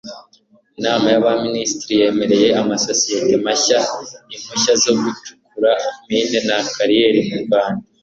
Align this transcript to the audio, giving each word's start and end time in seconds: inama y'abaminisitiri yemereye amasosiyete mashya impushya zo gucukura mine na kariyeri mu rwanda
inama 0.79 1.05
y'abaminisitiri 1.13 1.93
yemereye 2.01 2.47
amasosiyete 2.61 3.35
mashya 3.45 3.79
impushya 4.35 4.73
zo 4.83 4.91
gucukura 5.01 5.71
mine 6.07 6.37
na 6.47 6.57
kariyeri 6.75 7.19
mu 7.29 7.37
rwanda 7.45 7.83